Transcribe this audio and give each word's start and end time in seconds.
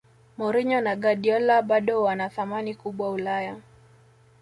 mourinho 0.37 0.81
na 0.81 0.95
guardiola 0.95 1.61
bado 1.61 2.03
wana 2.03 2.29
thamani 2.29 2.75
kubwa 2.75 3.09
ulaya 3.11 3.55